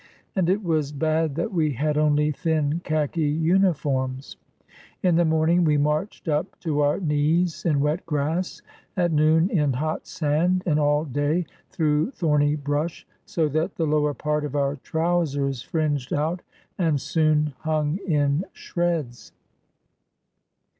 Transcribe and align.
And 0.35 0.49
it 0.49 0.63
was 0.63 0.91
bad 0.91 1.35
that 1.35 1.53
we 1.53 1.73
had 1.73 1.95
only 1.95 2.31
thin 2.31 2.79
Khaki 2.83 3.21
uniforms. 3.21 4.35
In 5.03 5.13
the 5.15 5.25
morn 5.25 5.51
ing 5.51 5.63
we 5.63 5.77
marched 5.77 6.27
up 6.27 6.59
to 6.61 6.79
our 6.81 6.99
knees 6.99 7.65
in 7.65 7.79
wet 7.81 8.03
grass, 8.07 8.63
at 8.97 9.11
noon 9.11 9.51
in 9.51 9.73
hot 9.73 10.07
sand, 10.07 10.63
and 10.65 10.79
all 10.79 11.05
day 11.05 11.45
through 11.69 12.09
thorny 12.13 12.55
brush, 12.55 13.05
so 13.27 13.47
that 13.49 13.75
the 13.75 13.85
lower 13.85 14.15
part 14.15 14.43
of 14.43 14.55
our 14.55 14.77
trousers 14.77 15.61
fringed 15.61 16.11
out 16.11 16.41
and 16.79 16.99
soon 16.99 17.53
hung 17.59 17.97
467 17.97 18.01
SOUTH 18.01 18.01
AFRICA 18.01 18.23
in 18.23 18.51
shreds. 18.53 19.31